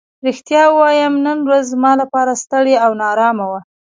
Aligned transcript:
رښتیا 0.27 0.63
ووایم 0.69 1.13
نن 1.25 1.37
ورځ 1.47 1.63
زما 1.73 1.91
لپاره 2.01 2.39
ستړې 2.43 2.75
او 2.85 2.91
نا 2.99 3.05
ارامه 3.13 3.45
وه. 3.51 3.59